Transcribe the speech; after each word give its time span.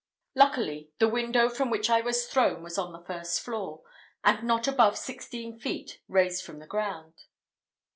Luckily, 0.33 0.89
the 0.97 1.07
window 1.07 1.47
from 1.47 1.69
which 1.69 1.87
I 1.87 2.01
was 2.01 2.25
thrown 2.25 2.63
was 2.63 2.75
on 2.79 2.91
the 2.91 3.05
first 3.05 3.39
floor, 3.41 3.83
and 4.23 4.41
not 4.41 4.67
above 4.67 4.97
sixteen 4.97 5.59
feet 5.59 6.01
raised 6.07 6.43
from 6.43 6.57
the 6.57 6.65
ground. 6.65 7.25